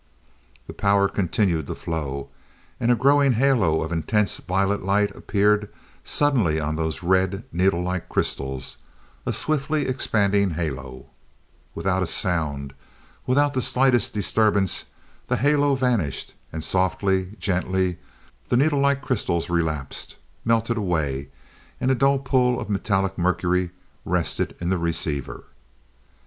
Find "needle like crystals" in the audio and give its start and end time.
7.53-8.77, 18.57-19.51